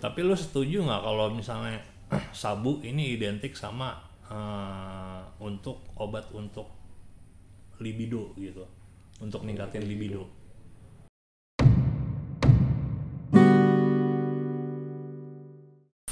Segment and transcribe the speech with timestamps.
[0.00, 1.76] Tapi lu setuju nggak kalau misalnya
[2.32, 4.00] sabu ini identik sama
[4.32, 6.72] eh, untuk obat untuk
[7.84, 8.64] libido gitu,
[9.20, 10.24] untuk ningkatin libido.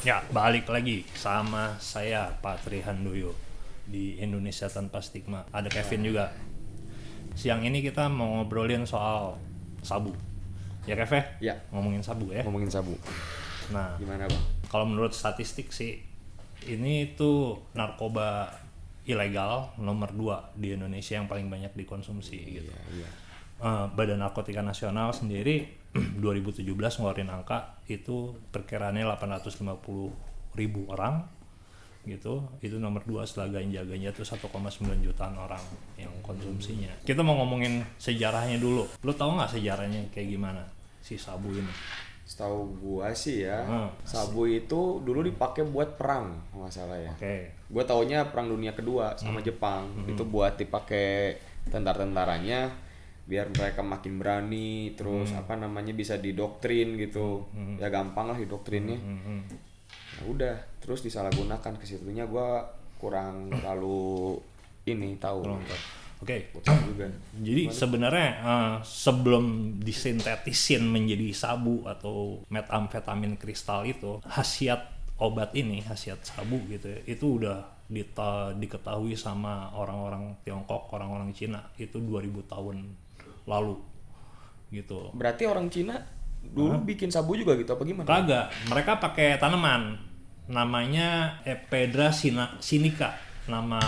[0.04, 3.32] Ya, balik lagi sama saya Patri Handoyo
[3.88, 5.48] di Indonesia Tanpa Stigma.
[5.48, 6.28] Ada Kevin juga.
[7.32, 9.40] Siang ini kita mau ngobrolin soal
[9.80, 10.12] sabu.
[10.84, 11.24] Ya Kevin?
[11.40, 11.56] Ya.
[11.72, 12.44] Ngomongin sabu ya.
[12.44, 12.96] ngomongin sabu
[13.74, 14.42] Nah, gimana bang?
[14.68, 16.00] kalau menurut statistik sih
[16.68, 18.52] ini tuh narkoba
[19.08, 22.72] ilegal nomor 2 di Indonesia yang paling banyak dikonsumsi gitu.
[22.92, 23.04] iya.
[23.04, 23.10] Iya
[23.58, 25.66] Eh, Badan Narkotika Nasional sendiri
[26.22, 31.26] 2017 ngeluarin angka itu perkiraannya 850 ribu orang
[32.06, 32.46] gitu.
[32.62, 35.58] Itu nomor dua setelah ganja ganja tuh 1,9 jutaan orang
[35.98, 37.02] yang konsumsinya.
[37.02, 38.86] Kita mau ngomongin sejarahnya dulu.
[39.02, 40.62] Lo tau nggak sejarahnya kayak gimana
[41.02, 41.72] si sabu ini
[42.28, 43.88] setahu gua sih ya Hmm.
[44.04, 47.08] sabu itu dulu dipakai buat perang nggak salah ya.
[47.10, 47.56] Oke.
[47.66, 49.18] Gue taunya perang dunia kedua Hmm.
[49.18, 51.40] sama Jepang itu buat dipakai
[51.82, 52.68] tentar-tentaranya
[53.24, 55.40] biar mereka makin berani terus Hmm.
[55.40, 57.48] apa namanya bisa didoktrin gitu.
[57.76, 59.44] Ya gampang lah didoktrinnya Hmm,
[59.88, 62.48] Ya udah terus disalahgunakan ke situnya gue
[62.98, 64.36] kurang terlalu
[64.84, 65.44] ini tahu.
[66.18, 66.36] Oke.
[66.60, 67.06] Juga
[67.38, 69.44] Jadi sebenarnya eh, sebelum
[69.78, 74.80] disintetisin menjadi sabu atau metamfetamin kristal itu, khasiat
[75.18, 77.58] obat ini, khasiat sabu gitu ya, itu udah
[77.88, 81.70] dita- diketahui sama orang-orang Tiongkok, orang-orang Cina.
[81.74, 82.76] Itu 2000 tahun
[83.48, 83.80] lalu
[84.68, 85.08] gitu.
[85.16, 85.96] berarti orang Cina
[86.44, 88.04] dulu bikin sabu juga gitu apa gimana?
[88.04, 89.96] Kagak, mereka pakai tanaman.
[90.48, 93.16] Namanya Ephedra sina- sinica
[93.48, 93.80] nama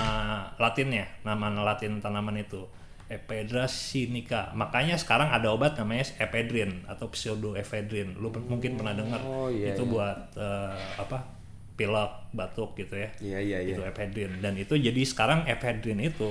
[0.56, 2.66] latinnya, nama latin tanaman itu.
[3.10, 4.54] Ephedra sinica.
[4.54, 8.14] Makanya sekarang ada obat namanya ephedrine atau pseudoephedrine.
[8.14, 9.18] Lu pen- mungkin pernah dengar.
[9.26, 9.90] Oh, iya, itu iya.
[9.90, 11.40] buat eh, apa?
[11.80, 13.08] pilek, batuk gitu ya.
[13.24, 16.28] iya iya iya Itu ephedrine dan itu jadi sekarang ephedrine itu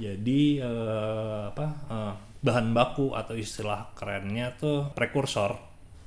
[0.00, 5.58] jadi eh, apa eh, bahan baku atau istilah kerennya tuh prekursor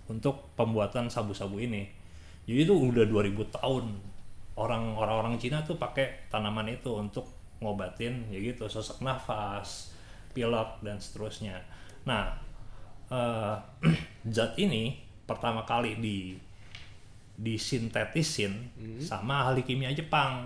[0.10, 1.88] untuk pembuatan sabu-sabu ini.
[2.48, 3.86] Jadi itu udah 2000 tahun
[4.56, 7.28] orang orang-orang Cina tuh pakai tanaman itu untuk
[7.62, 9.94] ngobatin ya gitu sesak nafas,
[10.34, 11.62] pilek dan seterusnya.
[12.04, 12.36] Nah,
[13.12, 13.56] eh,
[14.36, 16.36] zat ini pertama kali di
[17.42, 18.70] disintetisin
[19.02, 20.46] sama ahli kimia Jepang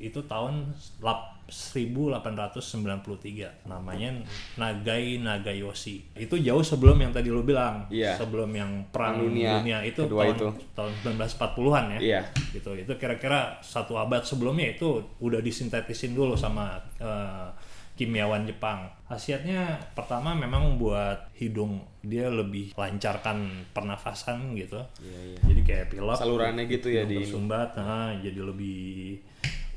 [0.00, 0.72] itu tahun
[1.04, 4.08] lap- 1893 namanya
[4.56, 6.16] Nagai Nagayoshi.
[6.16, 7.84] Itu jauh sebelum yang tadi lu bilang.
[7.92, 8.16] Iya.
[8.16, 10.48] sebelum yang perang dunia, dunia itu tahun itu.
[10.72, 11.98] tahun 1940-an ya.
[12.00, 12.20] Iya.
[12.56, 12.72] gitu.
[12.72, 14.88] Itu kira-kira satu abad sebelumnya itu
[15.20, 17.48] udah disintetisin dulu sama eh,
[17.92, 18.88] kimiawan Jepang.
[19.04, 21.84] Khasiatnya pertama memang buat hidung.
[22.00, 24.80] Dia lebih lancarkan pernafasan gitu.
[24.98, 25.38] Iya, iya.
[25.52, 29.20] jadi kayak pilek Salurannya gitu ya di- bersumbat nah, jadi lebih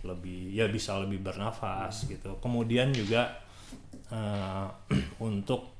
[0.05, 2.37] lebih ya bisa lebih bernafas gitu.
[2.37, 3.41] Kemudian juga
[4.13, 4.67] eh,
[5.27, 5.73] untuk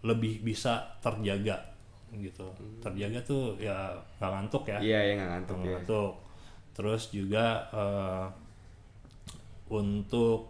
[0.00, 1.76] lebih bisa terjaga
[2.16, 2.48] gitu.
[2.80, 4.78] Terjaga tuh ya nggak ngantuk ya.
[4.80, 6.12] Iya ya nggak ngantuk nggak ya ngantuk.
[6.72, 8.26] Terus juga eh,
[9.70, 10.48] untuk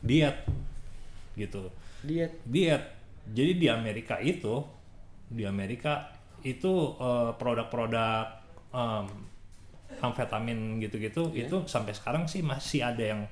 [0.00, 0.46] diet
[1.34, 1.68] gitu.
[2.06, 2.32] Diet.
[2.46, 2.82] Diet.
[3.22, 4.62] Jadi di Amerika itu
[5.26, 6.10] di Amerika
[6.46, 8.24] itu eh, produk-produk
[8.70, 9.31] em,
[10.00, 13.22] amfetamin gitu-gitu itu sampai sekarang sih masih ada yang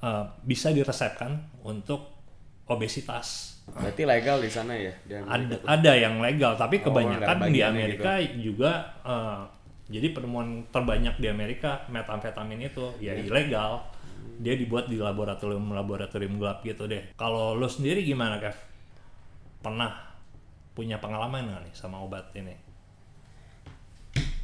[0.00, 2.08] eh, bisa diresepkan untuk
[2.66, 3.58] obesitas.
[3.68, 4.90] Berarti legal di sana ya?
[5.04, 8.72] Di ada ada yang legal tapi Oh, kebanyakan di Amerika juga
[9.04, 9.40] eh,
[9.92, 13.28] jadi penemuan terbanyak di Amerika metamfetamin itu ya Iya.
[13.28, 13.72] ilegal.
[14.42, 17.14] Dia dibuat di laboratorium laboratorium gelap gitu deh.
[17.14, 18.56] Kalau lo sendiri gimana Kev?
[19.62, 19.92] Pernah
[20.72, 22.56] punya pengalaman nggak nih sama obat ini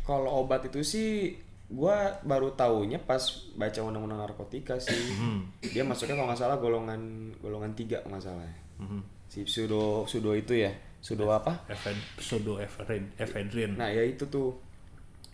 [0.08, 1.36] kalau obat itu sih
[1.68, 3.20] gua baru taunya pas
[3.52, 5.44] baca undang-undang narkotika sih Hmm.
[5.60, 7.00] dia masuknya kalau nggak salah golongan
[7.38, 8.56] golongan tiga nggak salah ya.
[8.80, 9.00] Mhm.
[9.28, 13.76] si pseudo pseudo itu ya pseudo apa Efed, pseudo ephedrine, ephedrine.
[13.76, 14.56] nah ya itu tuh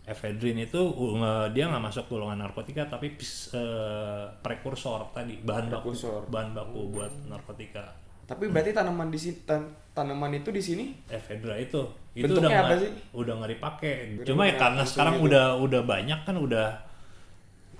[0.05, 6.29] Ephedrine itu uh, dia nggak masuk golongan narkotika tapi eh, prekursor tadi bahan baku Prekursor.
[6.29, 7.89] bahan baku buat narkotika
[8.25, 11.81] tapi berarti tanaman di sini tan- tanaman itu di sini ephedra itu
[12.13, 12.91] itu Bentuknya udah apa sih?
[13.13, 13.93] udah nggak dipakai
[14.23, 15.27] cuma ya karena sekarang gitu.
[15.29, 16.69] udah udah banyak kan udah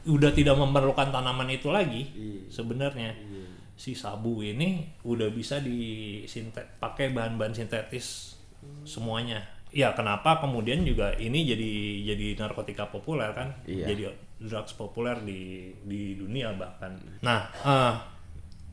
[0.05, 2.41] udah tidak memerlukan tanaman itu lagi Iya.
[2.53, 3.45] sebenarnya Iya.
[3.75, 8.37] si sabu ini udah bisa disintet pakai bahan-bahan sintetis
[8.83, 11.71] semuanya ya kenapa kemudian juga ini jadi
[12.07, 13.87] jadi narkotika populer kan Iya.
[13.89, 14.03] jadi
[14.39, 17.95] drugs populer di di dunia bahkan nah eh,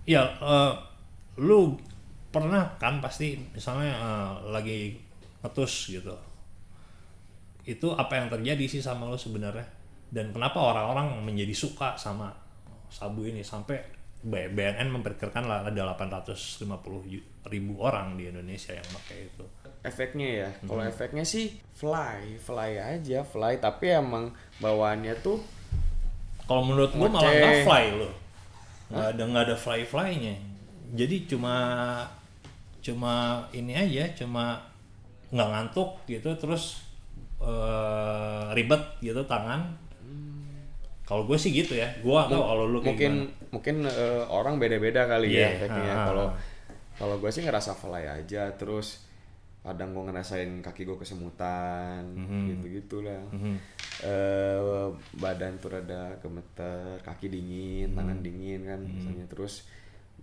[0.05, 0.73] ya eh,
[1.39, 1.79] lu
[2.31, 4.79] pernah kan pasti misalnya eh, lagi
[5.43, 6.15] ngetus gitu.
[7.61, 9.65] Itu apa yang terjadi sih sama lo sebenarnya?
[10.11, 12.33] Dan kenapa orang-orang menjadi suka sama
[12.91, 13.45] sabu ini?
[13.45, 13.79] Sampai
[14.21, 16.61] BNN memperkirakan ada 850
[17.09, 19.45] ju- ribu orang di Indonesia yang pakai itu.
[19.81, 20.49] Efeknya ya?
[20.61, 20.67] Hmm.
[20.69, 23.57] kalau efeknya sih fly fly aja fly.
[23.57, 24.29] Tapi emang
[24.61, 25.41] bawaannya tuh
[26.45, 27.09] kalau menurut Ngoceh.
[27.09, 28.09] malah nggak fly lo
[28.91, 30.35] nggak ada nggak ada fly flynya
[30.91, 31.55] jadi cuma
[32.79, 33.13] cuma
[33.51, 34.59] ini aja cuma
[35.29, 36.83] nggak ngantuk gitu terus
[37.39, 39.61] eh, ribet gitu tangan
[41.03, 43.49] kalau gue sih gitu ya gue nggak kalau lu kayak mungkin gimana.
[43.51, 46.05] mungkin eh, orang beda-beda kali Iya, ya efeknya ah.
[46.05, 46.27] kalau
[46.95, 49.03] kalau gue sih ngerasa fly aja terus
[49.61, 52.41] kadang gue ngerasain kaki gue kesemutan Mhm.
[52.49, 53.21] gitu gitulah
[54.01, 58.25] eh badan tuh rada gemeter kaki dingin tangan Mhm.
[58.25, 59.69] dingin kan misalnya terus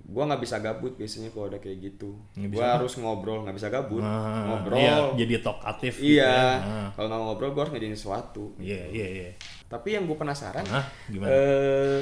[0.01, 4.01] gue nggak bisa gabut biasanya kalau ada kayak gitu gue harus ngobrol nggak bisa gabut
[4.01, 6.53] Ah, ngobrol iya, jadi talkatif gitu iya ya.
[6.57, 6.89] Ah.
[6.93, 9.31] kalau nggak ngobrol gue harus ngerjain sesuatu iya iya iya
[9.67, 10.85] tapi yang gue penasaran Hah?
[11.07, 11.29] Gimana?
[11.29, 12.01] eh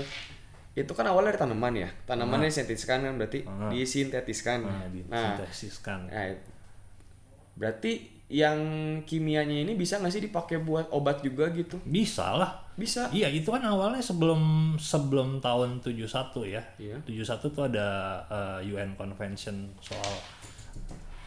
[0.77, 3.71] itu kan awalnya dari tanaman ya tanamannya disintetiskan kan berarti Ah.
[3.71, 6.31] disintetiskan nah nah disintesiskan nah,
[7.55, 7.93] berarti
[8.27, 8.59] yang
[9.07, 13.49] kimianya ini bisa nggak sih dipakai buat obat juga gitu bisa lah bisa Iya, itu
[13.49, 16.05] kan awalnya sebelum sebelum tahun 71
[16.45, 16.61] ya.
[16.77, 17.01] Iya.
[17.09, 20.13] 71 tuh ada uh, UN Convention soal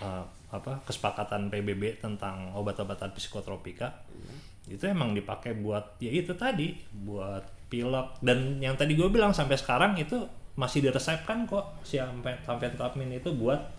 [0.06, 0.22] uh,
[0.54, 4.06] apa kesepakatan PBB tentang obat-obatan psikotropika.
[4.70, 9.58] Itu emang dipakai buat ya itu tadi, buat pilek dan yang tadi gue bilang sampai
[9.58, 10.22] sekarang itu
[10.54, 13.79] masih diresepkan kok si amfetamin itu buat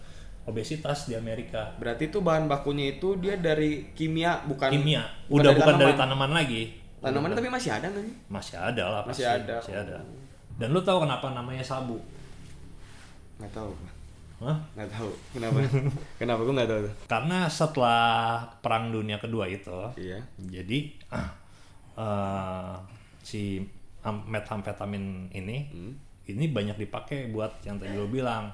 [0.50, 1.72] obesitas di Amerika.
[1.76, 6.62] berarti itu bahan bakunya itu dia dari kimia bukan Kimia, udah bukan dari tanaman lagi.
[6.98, 9.38] tanamannya tapi masih ada nggak Masih ada lah Masih pasti.
[9.40, 9.54] ada.
[9.56, 9.96] Masih ada.
[10.54, 11.96] Dan lu tahu kenapa namanya sabu?
[13.36, 13.72] nggak tahu
[14.40, 14.56] Hah?
[14.74, 15.56] nggak tahu kenapa
[16.20, 18.04] kenapa gue nggak tahu Karena setelah
[18.60, 20.78] Perang Dunia Kedua itu, iya jadi
[21.96, 22.74] eh,
[23.20, 23.60] si
[24.00, 25.92] am- metamfetamin ini, Hmm.
[26.26, 28.48] ini banyak dipakai buat yang tadi lo bilang,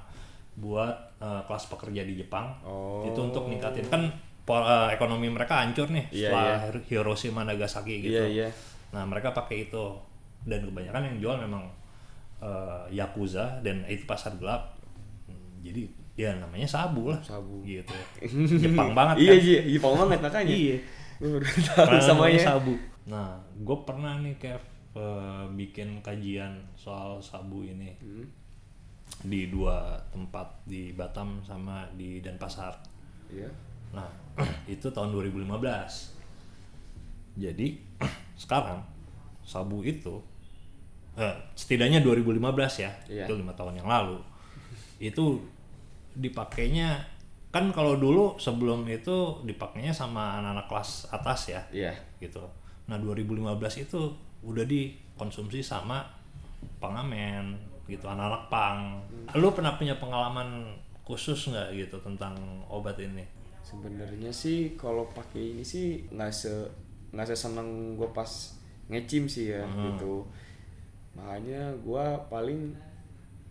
[0.54, 2.52] buat eh, kelas pekerja di Jepang.
[2.62, 3.04] Oh.
[3.04, 4.02] Itu untuk ningkatin kan
[4.46, 8.14] eh, ekonomi mereka hancur nih Iya, setelah Hiroshima Nagasaki gitu.
[8.14, 8.48] iya iya
[8.90, 9.84] Nah mereka pakai itu
[10.42, 11.66] dan kebanyakan yang jual memang
[12.38, 14.76] eh, yakuza dan itu pasar gelap.
[15.26, 17.20] Hmm, Jadi ya namanya sabu lah.
[17.20, 17.60] Sabu.
[17.60, 17.92] Gitu.
[18.62, 19.42] Jepang banget iya kan.
[19.42, 20.76] iya Jepang banget makanya Iya.
[21.16, 22.76] tahu samanya sabu.
[23.06, 24.60] Nah, gue pernah nih Kev
[24.94, 28.24] eh, bikin kajian soal sabu ini Hmm.
[29.22, 32.74] Di dua tempat di Batam sama di Denpasar.
[33.30, 33.48] iya
[33.94, 34.10] Nah,
[34.68, 35.46] itu tahun 2015.
[37.38, 37.66] Jadi
[38.42, 38.82] sekarang
[39.46, 40.20] sabu itu
[41.16, 43.24] eh, setidaknya 2015 ya, Iya.
[43.24, 44.18] itu lima tahun yang lalu.
[45.00, 45.40] Itu
[46.16, 47.04] dipakainya
[47.52, 52.42] kan kalau dulu sebelum itu dipakainya sama anak-anak kelas atas ya, iya gitu.
[52.90, 53.56] Nah 2015
[53.88, 54.12] itu
[54.44, 56.04] udah dikonsumsi sama
[56.80, 58.78] pengamen gitu, anak-anak pang.
[59.34, 60.70] Lu pernah punya pengalaman
[61.02, 62.34] khusus nggak gitu tentang
[62.66, 63.22] obat ini?
[63.60, 66.54] sebenarnya sih kalau pakai ini sih nggak se
[67.10, 68.30] nggak seseneng gue pas
[68.86, 69.90] ngecim sih ya Hmm.
[69.90, 70.22] gitu
[71.12, 72.78] makanya gue paling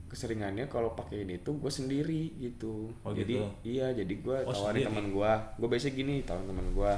[0.07, 3.47] keseringannya kalau pakai ini tuh gue sendiri gitu Oh, jadi gitu.
[3.67, 6.91] iya jadi gue Oh, tawarin teman gue gue biasa gini tawarin teman gue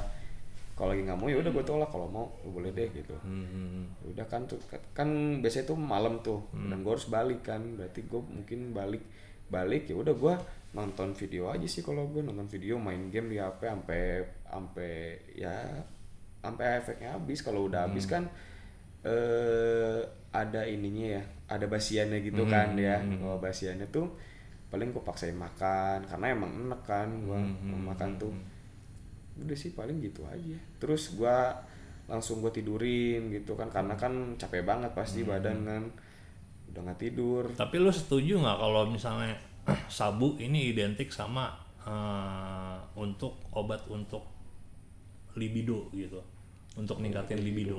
[0.78, 1.90] kalau lagi nggak mau ya udah gue tolak.
[1.90, 3.18] Kalau mau "Oh, boleh deh gitu.
[3.26, 3.90] Hmm.
[4.06, 4.62] udah kan tuh
[4.94, 5.08] kan
[5.42, 6.46] biasanya tuh malam tuh.
[6.54, 7.58] Dan gue harus balik kan.
[7.74, 9.02] Berarti gue mungkin balik
[9.50, 10.34] balik ya udah gue
[10.78, 14.02] nonton video aja sih kalau gue nonton video main game di HP sampai
[14.46, 14.92] sampai
[15.34, 15.54] ya
[16.38, 17.42] sampai efeknya habis.
[17.42, 18.30] Kalau udah habis kan
[19.02, 19.98] eh
[20.30, 23.02] ada ininya ya ada basiannya gitu kan ya.
[23.02, 24.06] kalau basiannya tuh
[24.68, 27.38] paling gue paksain makan karena emang enak kan gue
[27.88, 28.32] makan tuh
[29.38, 30.58] udah sih paling gitu aja.
[30.82, 31.54] Terus gua
[32.08, 35.84] langsung gue tidurin gitu kan karena kan capek banget pasti badan kan.
[36.72, 37.44] Udah nggak tidur.
[37.54, 39.36] Tapi lu setuju nggak kalau misalnya
[39.92, 41.52] sabu ini identik sama
[41.84, 44.24] eh, untuk obat untuk
[45.38, 46.18] libido gitu,
[46.74, 47.78] untuk ningkatin libido,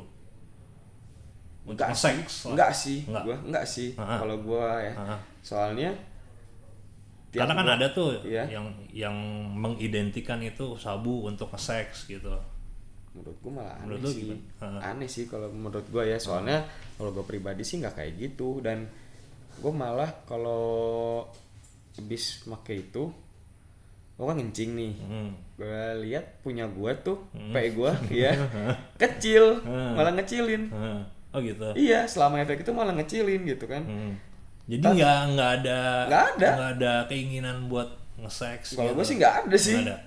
[1.67, 3.03] untuk enggak seks enggak sih.
[3.03, 3.23] Enggak.
[3.27, 3.89] gua enggak sih.
[3.97, 4.93] Kalau gua ya.
[4.95, 5.19] Ah.
[5.43, 5.91] soalnya
[7.29, 8.43] tiap Karena kan gua- ada tuh Iya.
[8.50, 9.15] yang yang
[9.53, 12.33] mengidentikan itu sabu untuk seks gitu.
[13.09, 16.62] menurut gua malah aneh Menurut sih aneh sih kalau menurut gua ya soalnya
[16.93, 18.86] kalau gua pribadi sih nggak kayak gitu dan
[19.57, 21.25] gua malah kalau
[21.95, 23.09] habis make itu
[24.13, 25.31] gua kan ngencing nih Hmm.
[25.55, 27.17] gue lihat punya gua tuh
[27.50, 28.31] pe gua ya
[28.95, 29.95] kecil Hmm.
[29.95, 31.01] malah ngecilin Ah.
[31.29, 31.65] Oh gitu.
[31.74, 34.13] iya selama efek itu malah ngecilin gitu kan Hmm.
[34.69, 36.47] Jadi nggak nggak ada Nggak ada.
[36.53, 38.77] nggak ada keinginan buat nge-seks.
[38.77, 38.97] kalau gitu.
[38.97, 39.97] gue sih nggak ada sih Nggak ada.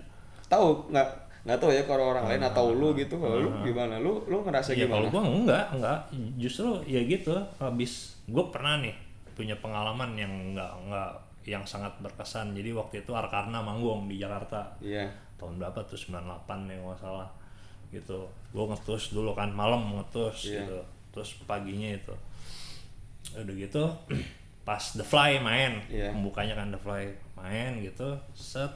[0.47, 1.07] tahu nggak
[1.43, 4.71] nggak tahu ya kalau orang lain atau lu gitu kalau lu gimana lu lu ngerasa
[4.73, 5.99] Ya gimana kalau gua enggak, enggak.
[6.39, 7.35] Justru ya gitu.
[7.59, 8.95] Habis gua pernah nih
[9.35, 11.11] punya pengalaman yang enggak enggak
[11.43, 12.55] yang sangat berkesan.
[12.55, 14.63] Jadi waktu itu Arkarna manggung di Jakarta.
[14.79, 16.23] iya Tahun berapa tuh 98
[16.71, 17.27] ya nggak salah.
[17.91, 18.23] Gitu.
[18.55, 20.63] Gua ngetus dulu kan malam ngetus Iya.
[20.63, 20.79] gitu.
[21.11, 22.15] Terus paginya itu.
[23.35, 23.83] Udah gitu
[24.63, 26.15] pas The Fly main, Iya.
[26.15, 27.05] pembukanya kan The Fly
[27.35, 28.71] main gitu, set.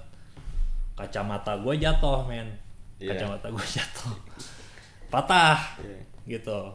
[0.96, 2.56] Kacamata gue jatuh men,
[2.98, 3.14] Iya.
[3.14, 4.14] kacamata gue jatuh,
[5.12, 5.98] patah iya.
[6.26, 6.74] gitu.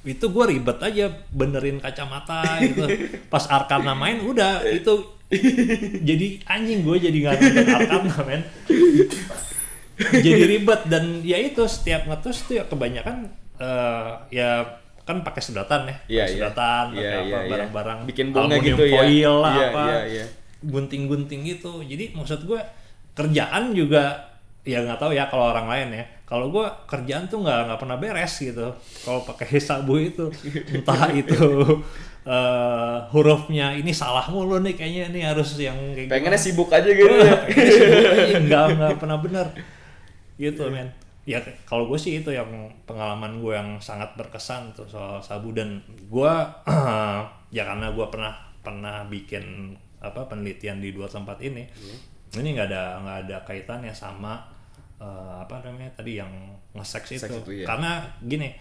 [0.00, 2.88] Itu gue ribet aja benerin kacamata gitu.
[3.32, 5.20] Pas Arkana main udah itu.
[6.02, 8.42] Jadi anjing gue jadi nggak nonton Arkana men.
[10.00, 13.28] Jadi ribet dan ya itu setiap ngetus tuh ya kebanyakan
[13.60, 14.79] eh, ya
[15.10, 16.24] kan pakai sedotan ya Iya, iya.
[16.30, 17.50] sedotan Iya, pakai iya, apa iya.
[17.50, 18.92] barang-barang Bikin bunga aluminium gitu ya.
[18.96, 20.24] foil lah Iya, apa iya, iya.
[20.62, 22.60] gunting-gunting gitu jadi maksud gue
[23.10, 24.02] kerjaan juga
[24.62, 27.96] ya nggak tahu ya kalau orang lain ya kalau gue kerjaan tuh nggak nggak pernah
[27.96, 28.68] beres gitu
[29.02, 30.28] kalau pakai sabu itu
[30.76, 31.34] entah itu
[32.22, 37.08] eh, hurufnya ini salah mulu nih kayaknya ini harus yang kayak pengennya sibuk aja gitu
[37.08, 37.34] ya
[38.44, 39.46] nggak nggak pernah benar
[40.36, 40.92] gitu men
[41.28, 42.48] ya kalau gue sih itu yang
[42.88, 45.52] pengalaman gue yang sangat berkesan tuh soal sabu.
[45.52, 46.32] Dan gue
[47.56, 51.60] ya karena gue pernah pernah bikin apa penelitian di dua tempat ini
[52.40, 54.40] ini nggak ada nggak ada kaitannya sama
[54.96, 56.32] eh, apa namanya tadi yang
[56.72, 57.66] nge-sex itu, itu, iya.
[57.68, 58.56] karena gini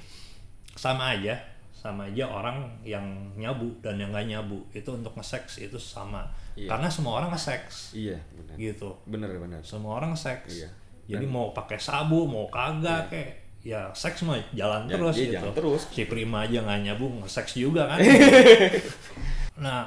[0.75, 1.39] sama aja
[1.79, 3.07] sama aja orang yang
[3.39, 4.59] nyabu dan yang nggak nyabu.
[4.75, 6.27] Itu untuk nge-sex itu sama.
[6.59, 6.75] Iya.
[6.75, 7.95] karena semua orang nge-sex.
[7.95, 8.55] Iya benar.
[8.59, 8.89] Gitu.
[9.07, 10.69] Bener bener semua orang seks Iya.
[11.09, 15.35] Jadi mau pakai sabu mau kagak kayak ya seks mah jalan Ya, terus iya, gitu.
[15.41, 15.81] jalan terus.
[15.89, 17.99] si prima aja nggak nyambung seks juga kan?
[19.59, 19.83] Nah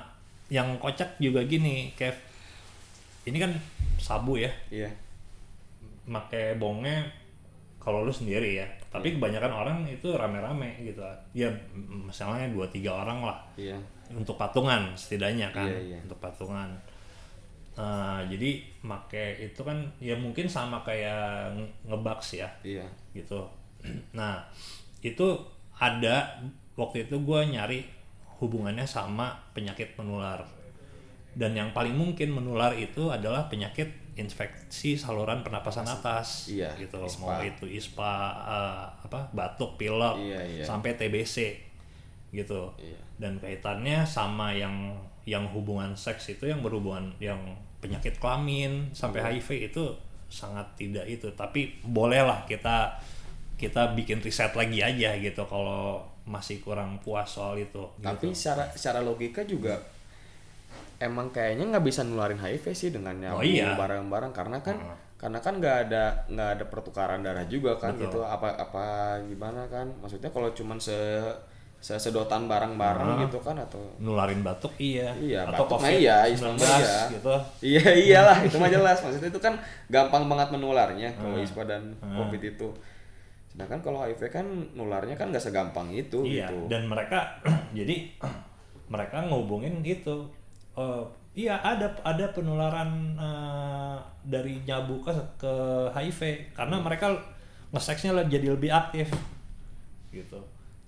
[0.52, 2.12] yang kocak juga gini Kev.
[3.24, 3.52] Ini kan
[3.96, 4.52] sabu ya.
[4.68, 4.92] Iya.
[6.04, 7.06] Make bongnya
[7.78, 8.66] kalau lu sendiri ya.
[8.66, 8.66] Iya.
[8.92, 11.00] tapi kebanyakan orang itu rame-rame gitu.
[11.32, 11.48] Ya
[11.88, 13.40] misalnya dua tiga orang lah.
[13.56, 13.80] Iya.
[14.12, 15.98] Untuk patungan setidaknya kan Iya, iya.
[16.04, 16.76] untuk patungan
[17.72, 22.48] Nah, jadi make itu kan ya mungkin sama kayak nge- ngebaks ya.
[22.62, 22.84] Iya.
[23.12, 23.40] Gitu.
[24.18, 24.44] Nah
[25.00, 25.26] itu
[25.74, 26.36] ada
[26.76, 27.80] waktu itu gue nyari
[28.38, 30.44] hubungannya sama penyakit menular.
[31.32, 37.00] Dan yang paling mungkin menular itu adalah penyakit infeksi saluran pernapasan atas Iya, gitu.
[37.00, 37.24] ISPA.
[37.24, 38.12] mau itu ispa
[38.44, 40.64] eh, apa batuk pilek Iya, iya.
[40.64, 41.56] sampai TBC
[42.30, 42.68] gitu.
[42.76, 43.00] Iya.
[43.16, 44.92] dan kaitannya sama yang
[45.24, 47.38] yang hubungan seks itu yang berhubungan yang
[47.78, 49.38] penyakit kelamin sampai Iya.
[49.38, 49.84] HIV itu
[50.26, 52.96] sangat tidak itu tapi bolehlah kita
[53.54, 58.38] kita bikin riset lagi aja gitu kalau masih kurang puas soal itu tapi gitu.
[58.38, 59.76] secara secara logika juga
[60.98, 63.74] emang kayaknya nggak bisa nularin HIV sih dengan nyabu Oh, iya.
[63.74, 64.98] barang-barang karena kan Heeh.
[65.18, 68.06] karena kan nggak ada nggak ada pertukaran darah juga kan Betul.
[68.06, 68.84] gitu apa apa
[69.26, 70.94] gimana kan maksudnya kalau cuman se
[71.82, 74.70] se- sedotan barang-barang gitu kan atau nularin batuk.
[74.78, 75.10] Iya.
[75.18, 76.96] Iya, atau batuk covid iya, 19 ispa mah iya.
[77.10, 77.34] gitu.
[77.60, 79.02] Iya iyalah itu mah jelas.
[79.02, 79.54] Maksudnya itu kan
[79.88, 81.44] gampang banget menularnya kalau Hmm.
[81.44, 82.14] ispa dan Hmm.
[82.16, 82.70] covid itu.
[83.50, 86.70] Sedangkan kalau HIV kan nularnya kan nggak segampang itu iya gitu.
[86.70, 87.36] dan mereka
[87.76, 88.08] jadi
[88.88, 90.24] mereka ngehubungin itu
[90.72, 91.04] Eh,
[91.36, 95.52] iya ada ada penularan eh, dari nyabu ke ke
[95.90, 96.48] HIV.
[96.54, 96.86] Karena Hmm.
[96.86, 97.12] mereka
[97.68, 99.12] ngeseksnya jadi lebih aktif
[100.08, 100.40] gitu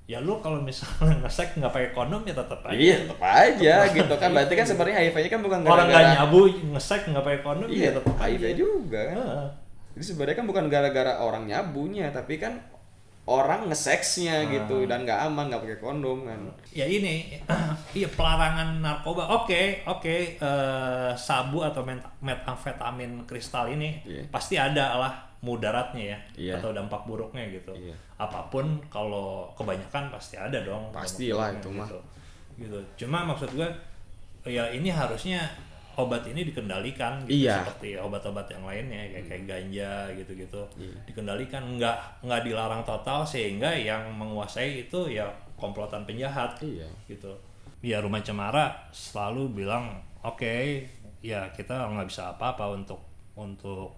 [0.04, 4.14] ya lu kalau misalnya ngeseks nggak pakai kondom ya tetap aja Iya, tetap aja gitu
[4.20, 4.28] kan.
[4.37, 6.40] Berarti kan sebenarnya HIV-nya kan bukan orang nggak gara-gara nyabu
[6.76, 9.16] ngeseks nggak pakai kondom Iya, ya tetap HIV aja juga kan.
[9.16, 9.46] Heeh.
[9.94, 12.58] Jadi sebenarnya kan bukan gara-gara orang nyabunya, tapi kan
[13.25, 16.37] orang ngeseksnya gitu dan nggak aman nggak pakai kondom kan.
[16.71, 17.40] ya ini
[17.97, 24.28] iya pelarangan narkoba oke oke eh, sabu atau met- metamfetamin kristal ini Iya.
[24.28, 26.52] pasti ada lah mudaratnya ya Iya.
[26.59, 27.97] atau dampak buruknya gitu Iya.
[28.16, 31.88] apa pun kalau kebanyakan pasti ada dong Pastilah itu mah.
[31.88, 31.99] gitu.
[32.61, 33.69] gitu cuma maksud gue
[34.45, 35.40] ya ini harusnya
[35.97, 37.63] obat ini dikendalikan gitu Iya.
[37.63, 40.95] seperti obat-obat yang lainnya kayak kayak ganja gitu-gitu Iya.
[41.05, 46.89] dikendalikan nggak nggak dilarang total sehingga yang menguasai itu ya komplotan penjahat Iya.
[47.07, 47.31] gitu
[47.81, 50.83] ya rumah cemara selalu bilang oke
[51.21, 53.01] ya kita nggak bisa apa-apa untuk
[53.35, 53.93] untuk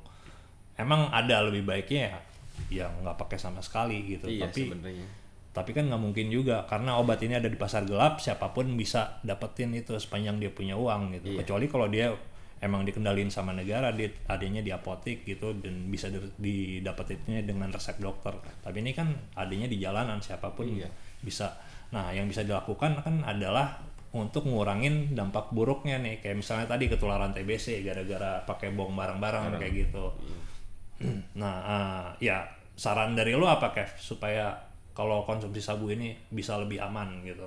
[0.75, 2.19] emang ada lebih baiknya ya
[2.67, 5.07] ya nggak pakai sama sekali gitu Iya tapi sebenarnya.
[5.57, 9.17] Tapi kan nggak mungkin juga karena obat ini ada di pasar gelap siapa pun bisa
[9.25, 11.33] dapetin itu sepanjang dia punya uang gitu.
[11.33, 11.41] Iya.
[11.41, 12.13] kecuali kalau dia
[12.61, 17.97] emang dikendalin sama negara dia adanya di apotik gitu dan bisa di- didapetinnya dengan resep
[17.97, 18.37] dokter.
[18.61, 20.93] Tapi ini kan adanya di jalanan siapa pun Iya.
[21.25, 21.57] bisa.
[21.97, 23.81] Nah yang bisa dilakukan kan adalah
[24.13, 26.21] untuk ngurangin dampak buruknya nih.
[26.21, 30.05] Kayak misalnya tadi ketularan TBC gara-gara pakai bong barang-barang kayak gitu.
[30.21, 31.17] Iya.
[31.41, 32.45] nah eh, ya
[32.77, 33.97] saran dari lo apa Kev?
[33.97, 34.53] Supaya
[34.97, 37.45] kalau konsumsi sabu ini bisa lebih aman gitu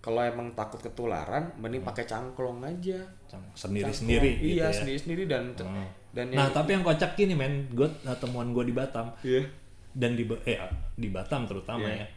[0.00, 2.94] Kalau emang takut ketularan, mending pakai cangklong aja.
[3.52, 4.38] sendiri sendiri Cangklong.
[4.40, 5.44] gitu iya ya sendiri sendiri dan
[6.14, 7.84] dan nah yang tapi yang kocak gini men gue
[8.16, 9.42] temuan gue di Batam iya
[9.92, 10.56] dan di eh
[10.94, 12.00] di Batam terutama Iya.
[12.00, 12.08] ya.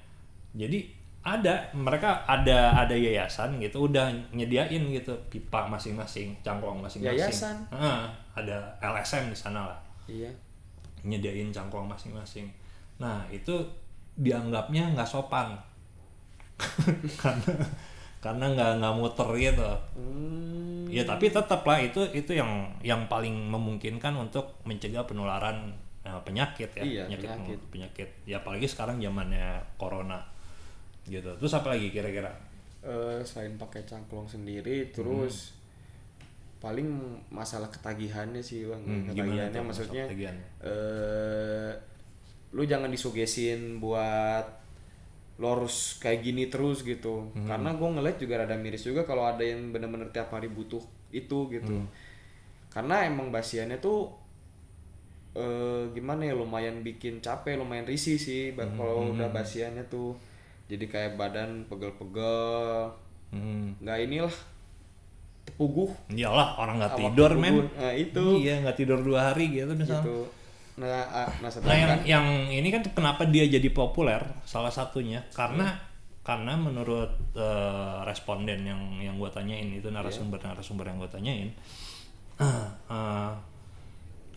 [0.56, 0.80] Jadi
[1.20, 7.20] ada mereka ada ada yayasan gitu udah nyediain gitu pipa masing-masing, cangklong masing-masing.
[7.20, 7.56] Yayasan?
[7.70, 9.80] Ah, ada LSM di sana lah.
[10.06, 10.32] iya
[11.02, 12.48] Nyediain cangklong masing-masing.
[13.00, 13.52] Nah, itu
[14.20, 15.56] dianggapnya nggak sopan.
[17.22, 17.54] karena
[18.20, 19.70] karena nggak nggak muter gitu.
[19.96, 22.50] hmm, Ya tapi tetap lah itu itu yang
[22.82, 25.72] yang paling memungkinkan untuk mencegah penularan
[26.04, 27.60] eh, penyakit ya Iya, penyakit penyakit.
[27.72, 30.20] penyakit ya apalagi sekarang zamannya corona
[31.08, 32.30] gitu terus apa lagi kira-kira
[32.82, 35.54] eh, selain pakai cangklong sendiri terus
[36.60, 36.90] paling
[37.32, 40.38] masalah ketagihannya sih bang Hmm, ketagihannya maksudnya ketagihan?
[40.60, 41.72] eh
[42.54, 44.46] lu jangan disugesin buat
[45.40, 47.32] lo harus kayak gini terus gitu.
[47.32, 47.48] Hmm.
[47.48, 50.82] karena gue ngeliat juga rada miris juga kalau ada yang bener-bener tiap hari butuh
[51.16, 51.76] itu gitu.
[51.80, 51.88] Hmm.
[52.70, 54.12] karena emang basiannya tuh
[55.38, 60.18] eh gimana ya lumayan bikin capek lumayan risih sih Hmm, kalau udah basiannya tuh.
[60.70, 62.90] Jadi kayak badan pegel-pegel.
[63.30, 63.78] Hmm.
[63.78, 64.36] nggak inilah
[65.46, 65.90] tepuguh.
[66.10, 67.70] Iyalah orang nggak tidur men.
[67.78, 68.42] nah itu.
[68.42, 70.39] Iya nggak tidur dua hari gitu misalnya gitu
[70.80, 74.24] nah ah, Nah nah yang sedangkan yang ini kan kenapa dia jadi populer?
[74.48, 75.76] Salah satunya karena
[76.24, 81.50] karena menurut eh, responden yang yang gue tanyain itu narasumber narasumber yang gue tanyain
[82.44, 83.32] eh,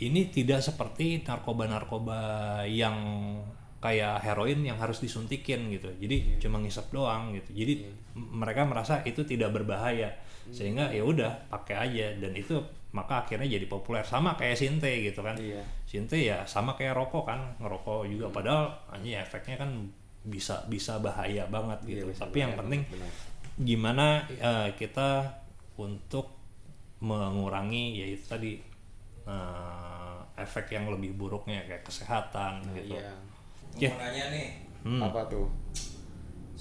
[0.02, 2.20] ini tidak seperti narkoba narkoba
[2.66, 2.98] yang
[3.82, 5.90] kayak heroin yang harus disuntikin gitu.
[5.98, 7.50] Jadi cuma ngisap doang gitu.
[7.50, 7.82] Jadi
[8.14, 10.14] m- mereka merasa itu tidak berbahaya
[10.52, 12.60] sehingga ya udah pakai aja dan itu
[12.92, 15.64] maka akhirnya jadi populer sama kayak sinte gitu kan Iya.
[15.82, 19.70] Sinte ya sama kayak rokok kan ngerokok juga padahal hanya efeknya kan
[20.22, 22.04] bisa bisa bahaya banget gitu.
[22.06, 23.10] bisa Tapi yang penting benar.
[23.58, 25.24] gimana eh, kita
[25.74, 26.28] untuk
[27.00, 28.52] mengurangi yaitu tadi
[29.24, 32.96] eh, efek yang lebih buruknya kayak kesehatan gitu.
[32.96, 33.12] iya
[33.72, 33.88] Ya.
[33.88, 34.48] Mau nanya nih,
[34.84, 35.00] Hmm.
[35.00, 35.48] apa tuh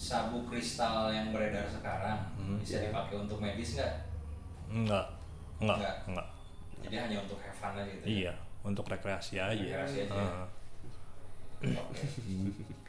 [0.02, 2.58] sabu kristal yang beredar sekarang Hmm.
[2.58, 3.94] bisa dipakai untuk medis nggak?
[4.68, 5.06] Enggak,
[5.62, 5.96] enggak, Enggak.
[6.10, 6.28] enggak.
[6.82, 8.02] Jadi hanya untuk have fun aja gitu.
[8.02, 8.10] ya?
[8.10, 8.34] Iya,
[8.64, 9.54] untuk rekreasi aja.
[9.54, 10.14] Rekreasi aja.
[10.18, 10.46] Heeh.
[11.78, 12.02] Oke.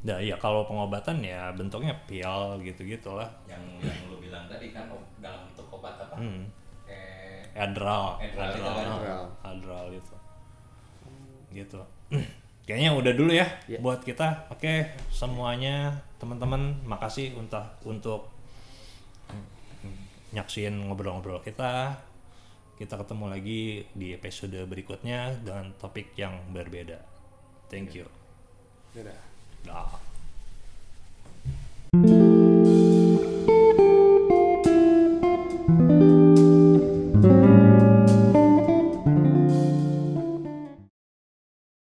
[0.00, 3.28] Nah, ya kalau pengobatan ya bentuknya pil gitu-gitulah.
[3.44, 6.16] Yang yang lu bilang tadi kan ob- dalam bentuk obat apa?
[6.16, 6.48] Hmm.
[6.88, 8.86] Kayak Adral, Adral itu kan.
[8.96, 10.16] Adral, Adral itu,
[11.52, 11.80] gitu.
[12.70, 13.82] Kayaknya udah dulu ya Ya.
[13.82, 14.46] buat kita.
[14.54, 18.30] Oke, semuanya teman-teman, makasih untuk untuk
[20.30, 21.98] nyaksin ngobrol-ngobrol kita.
[22.78, 27.02] Kita ketemu lagi di episode berikutnya dengan topik yang berbeda.
[27.66, 28.06] Thank you.
[28.94, 29.18] Dadah.
[29.66, 30.09] Dah.